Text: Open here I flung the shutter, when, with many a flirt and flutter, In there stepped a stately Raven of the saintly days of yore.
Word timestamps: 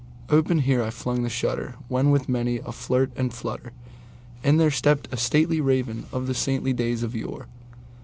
Open 0.31 0.57
here 0.61 0.81
I 0.81 0.89
flung 0.89 1.21
the 1.21 1.29
shutter, 1.29 1.75
when, 1.87 2.09
with 2.09 2.27
many 2.27 2.57
a 2.57 2.71
flirt 2.71 3.11
and 3.15 3.31
flutter, 3.31 3.71
In 4.43 4.57
there 4.57 4.71
stepped 4.71 5.07
a 5.11 5.15
stately 5.17 5.61
Raven 5.61 6.07
of 6.11 6.25
the 6.25 6.33
saintly 6.33 6.73
days 6.73 7.03
of 7.03 7.13
yore. 7.13 7.45